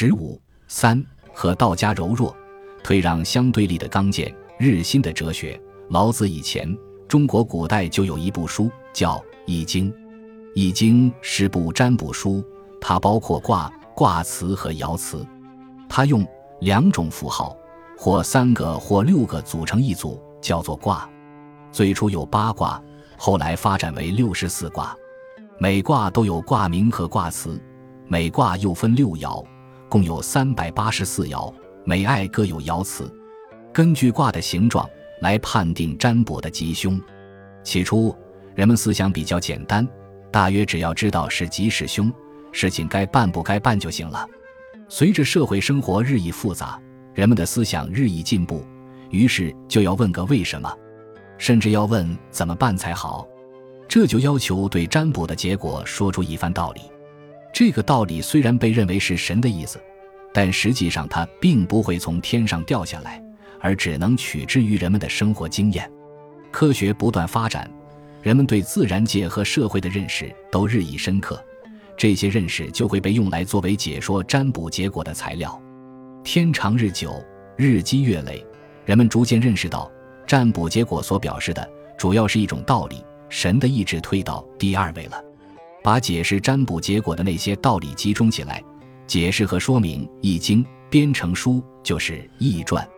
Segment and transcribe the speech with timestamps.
[0.00, 1.04] 十五三
[1.34, 2.32] 和道家柔弱、
[2.84, 5.60] 退让相对立的刚健、日新的哲学。
[5.90, 6.72] 老子以前，
[7.08, 9.92] 中国古代就有一部书叫《易经》，
[10.54, 12.44] 《易经》是部占卜书，
[12.80, 15.26] 它包括卦、卦辞和爻辞。
[15.88, 16.24] 它用
[16.60, 17.56] 两种符号，
[17.96, 21.10] 或三个或六个组成一组，叫做卦。
[21.72, 22.80] 最初有八卦，
[23.16, 24.96] 后来发展为六十四卦。
[25.58, 27.60] 每卦都有卦名和卦辞，
[28.06, 29.44] 每卦又分六爻，
[29.88, 31.52] 共有三百八十四爻，
[31.84, 33.10] 每爻各有爻辞。
[33.72, 34.88] 根据卦的形状。
[35.20, 37.00] 来判定占卜的吉凶。
[37.64, 38.14] 起初，
[38.54, 39.86] 人们思想比较简单，
[40.30, 42.08] 大约只要知道是吉是凶，
[42.52, 44.24] 事情该办不该办就行了。
[44.88, 46.80] 随着社会生活日益复杂，
[47.14, 48.64] 人们的思想日益进步，
[49.10, 50.72] 于是就要问个为什么，
[51.36, 53.26] 甚至要问怎么办才好。
[53.88, 56.82] 这就要求对占卜的结果说出一番道理。
[57.58, 59.80] 这个道理虽然被认为是神的意思，
[60.32, 63.20] 但实际上它并不会从天上掉下来。
[63.58, 65.90] 而只能取之于人们的生活经验。
[66.52, 67.68] 科学不断发展，
[68.22, 71.44] 人们对自然界和社会的认识都日益深刻，
[71.96, 75.60] 这些认识就会被用来作为解说占卜结果的材料。
[76.22, 77.20] 天长日久，
[77.56, 78.46] 日积月累，
[78.84, 79.90] 人们逐渐认识到，
[80.28, 85.20] 占卜结果所表示的主要是一种道理，神的意志推到第二位了。
[85.88, 88.62] 把解释占卜结果的那些道理集中起来，
[89.06, 92.84] 解释和说明《易经》，编成书就是《易传》。《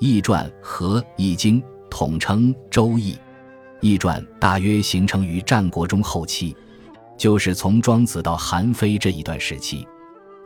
[0.00, 3.14] 易传》和《易经》统称《周易》，
[3.80, 6.54] 《易传》大约形成于战国中后期，
[7.16, 9.88] 就是从庄子到韩非这一段时期，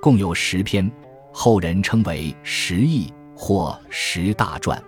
[0.01, 0.89] 共有十篇，
[1.33, 4.79] 后人称为十易或十大传。《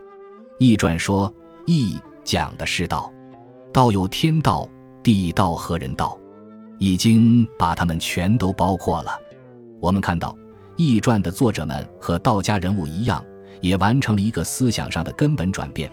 [0.61, 1.28] 易传》说，
[1.67, 3.12] 《易》讲的是道，
[3.73, 4.69] 道有天道、
[5.03, 6.17] 地道和人道，
[6.83, 9.16] 《已经》把它们全都包括了。
[9.80, 10.30] 我们看到，
[10.77, 13.24] 《易传》的作者们和道家人物一样。
[13.61, 15.89] 也完成了一个思想上的根本转变，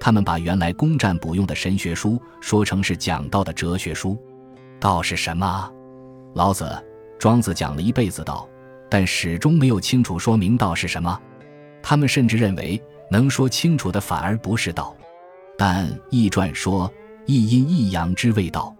[0.00, 4.16] 他们把原来攻占卜用的神学书说成是讲道的哲学书。
[4.80, 5.70] 道是什么？
[6.32, 6.82] 老子、
[7.18, 8.48] 庄子讲了一辈子道，
[8.88, 11.20] 但始终没有清楚说明道是什么。
[11.82, 14.96] 他们甚至认为能说清楚的反而不是道。
[15.58, 16.90] 但《易传》说
[17.26, 18.74] “一阴一阳之谓道”，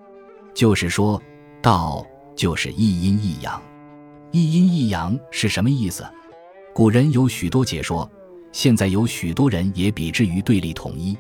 [0.54, 1.20] 就是说
[1.62, 3.60] 道就是一阴一阳。
[4.30, 6.04] 一阴一阳是什么意思？
[6.74, 8.10] 古人有许多解说。
[8.52, 11.16] 现在有许多人也比之于对立统一，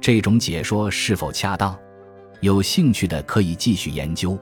[0.00, 1.78] 这种解说是否恰当？
[2.40, 4.38] 有兴趣的可以继续研究。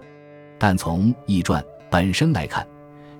[0.56, 2.64] 但从《易传》本身来看，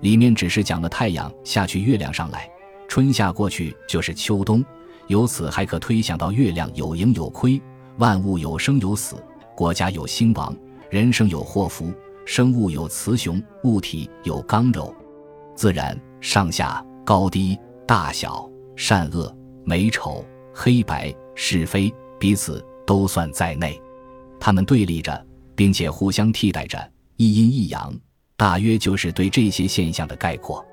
[0.01, 2.49] 里面只是讲了太阳下去，月亮上来，
[2.87, 4.65] 春夏过去就是秋冬，
[5.09, 7.61] 由此还可推想到月亮有盈有亏，
[7.97, 9.17] 万物有生有死，
[9.57, 10.57] 国家有兴亡，
[10.89, 11.93] 人生有祸福，
[12.25, 14.95] 生物有雌雄，物体有刚柔，
[15.55, 18.49] 自然上下高低大小。
[18.77, 19.31] 善恶、
[19.63, 23.79] 美丑、黑白、是非，彼此都算在内，
[24.39, 26.79] 他们对立着，并且互相替代着，
[27.17, 27.95] 一阴一阳，
[28.39, 30.65] 大约就是对这些现象的概括。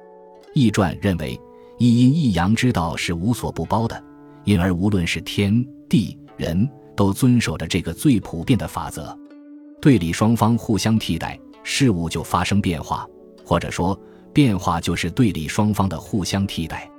[0.54, 1.38] 易传认为，
[1.78, 4.02] 一阴一阳之道是无所不包的，
[4.46, 6.66] 因而无论是天地人
[6.96, 9.14] 都遵守着这个最普遍的法则。
[9.88, 13.08] 对立双方互相替代，事物就发生变化，
[13.46, 13.98] 或者说，
[14.34, 16.92] 变化就是对立双方的互相替代。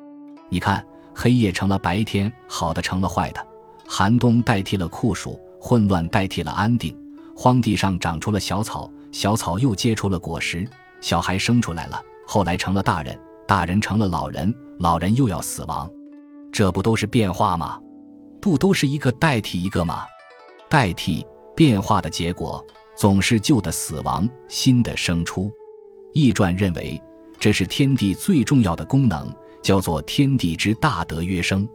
[0.49, 0.83] 你看。
[1.15, 3.47] 黑夜成了白天，好的成了坏的，
[3.87, 6.97] 寒冬代替了酷暑，混乱代替了安定，
[7.37, 10.67] 荒地上长出了小草，小草又结出了果实，
[11.03, 15.91] 小孩生出来了，后来成了大人，大人成了老人，老人又要死亡，
[16.51, 17.79] 这不都是变化吗？
[18.41, 20.07] 不都是一个代替一个吗？
[20.71, 21.27] 代替
[21.57, 22.65] 变化的结果
[22.99, 25.49] 总是旧的死亡，新的生出。
[26.13, 27.01] 易传认为，
[27.39, 29.33] 这是天地最重要的功能。
[29.63, 31.69] 叫做天地之大德曰生，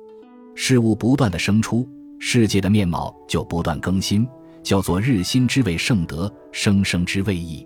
[0.56, 4.28] 事物不断的生出，世界的面貌就不断更新，
[4.64, 7.66] 叫做日新之谓圣德，生生之谓义。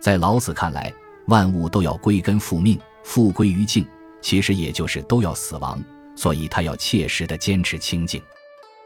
[0.00, 0.92] 在老子看来，
[1.26, 3.86] 万物都要归根复命，复归于静，
[4.22, 5.84] 其实也就是都要死亡，
[6.16, 8.22] 所以他要切实的坚持清净。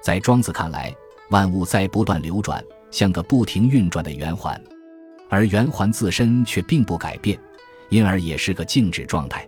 [0.02, 0.92] 在庄子看来，
[1.30, 4.62] 万物在不断流转，像个不停运转的圆环，
[5.28, 7.36] 而圆环自身却并不改变，
[7.88, 9.44] 因而也是个静止状态。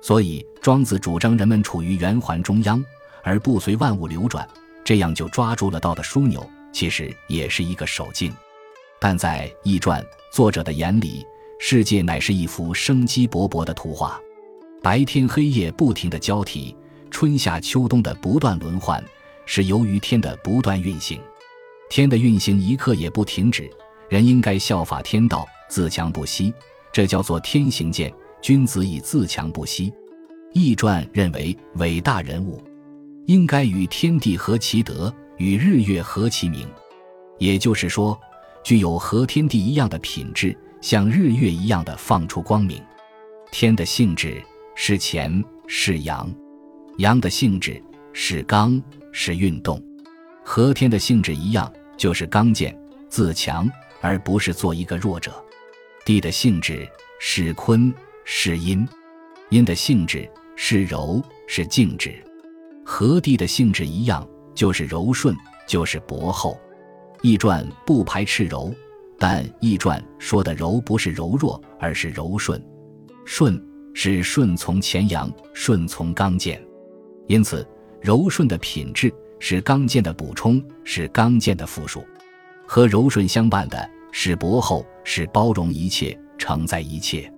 [0.00, 2.82] 所以，庄子主张人们处于圆环中央，
[3.24, 4.48] 而不随万物流转，
[4.84, 8.32] 这样就抓住了道的枢纽，其实也是一个守静。
[9.00, 10.00] 但在《易传》
[10.32, 11.26] 作者的眼里，
[11.58, 14.20] 世界乃是一幅生机勃勃的图画，
[14.80, 16.76] 白天黑夜不停的交替，
[17.10, 19.02] 春夏秋冬的不断轮换，
[19.44, 21.20] 是由于天的不断运行。
[21.88, 23.70] 天的运行一刻也不停止，
[24.08, 26.52] 人应该效法天道，自强不息，
[26.92, 28.12] 这叫做天行健。
[28.42, 29.92] 君子以自强不息。
[30.52, 32.62] 易传认为，伟大人物
[33.26, 36.68] 应该与天地合其德，与日月合其明。
[37.38, 38.18] 也就是说，
[38.62, 42.80] 具有和天地一样的品质，像日月一样的放出光明。
[43.50, 44.42] 天的性质
[44.74, 46.32] 是乾是阳，
[46.98, 48.80] 阳的性质是刚
[49.12, 49.82] 是运动，
[50.48, 52.72] 和天的性质一样，就是刚健
[53.08, 53.68] 自强，
[54.00, 55.34] 而不是做一个弱者。
[56.04, 56.88] 地的性质
[57.18, 57.92] 是坤
[58.24, 58.86] 是阴，
[59.50, 62.14] 阴的性质是柔是静止，
[62.84, 66.56] 和地的性质一样，就是柔顺，就是薄厚。
[67.22, 68.72] 易传不排斥柔，
[69.18, 72.64] 但易传说的柔不是柔弱，而是柔顺。
[73.24, 73.60] 顺
[73.94, 76.64] 是顺从前阳，顺从刚健，
[77.26, 77.66] 因此
[78.00, 82.04] 柔顺的品质是刚健的补充，是刚健的附属。
[82.66, 87.32] 和柔顺相伴的是薄厚，是包容一切，承载一切。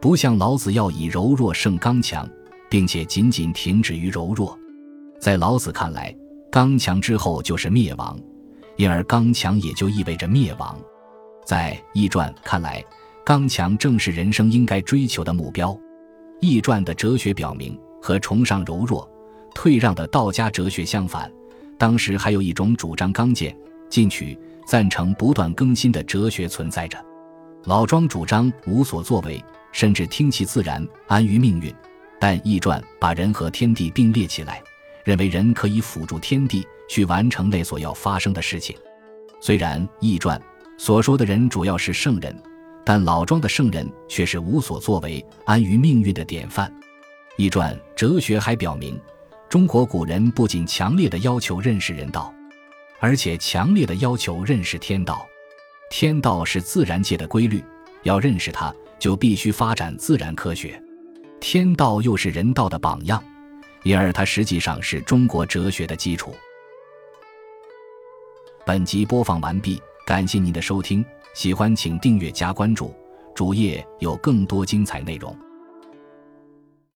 [0.00, 2.28] 不像老子要以柔弱胜刚强，
[2.68, 4.58] 并且仅仅停止于柔弱。
[5.20, 6.14] 在老子看来，
[6.50, 8.18] 刚强之后就是灭亡，
[8.76, 10.78] 因而刚强也就意味着灭亡。
[11.44, 12.84] 在易传看来。
[13.26, 15.74] 刚强正是人生应该追求的目标。
[16.42, 19.10] 易传的哲学表明，和崇尚柔弱、
[19.54, 21.30] 退让的道家哲学相反，
[21.78, 23.56] 当时还有一种主张刚健、
[23.88, 26.98] 进取、赞成不断更新的哲学存在着。
[27.64, 29.42] 老庄主张无所作为，
[29.72, 31.74] 甚至听其自然，安于命运。
[32.20, 34.62] 但易传把人和天地并列起来，
[35.04, 38.76] 认为人可以辅助天地去完成那所要发生的事情。
[39.40, 40.40] 虽然易传
[40.76, 42.36] 所说的人主要是圣人。
[42.86, 46.70] 但老庄的圣人却是无所作为、安于命运的典范。
[47.38, 49.00] 易传哲学还表明，
[49.48, 52.34] 中国古人不仅强烈的要求认识人道，
[52.98, 55.26] 而且强烈的要求认识天道。
[55.90, 57.62] 天道是自然界的规律，
[58.02, 60.82] 要认识它，就必须发展自然科学。
[61.40, 63.22] 天道又是人道的榜样，
[63.84, 66.34] 因而它实际上是中国哲学的基础。
[68.66, 71.04] 本集播放完毕，感谢您的收听。
[71.34, 72.94] 喜欢请订阅加关注，
[73.34, 75.36] 主页有更多精彩内容。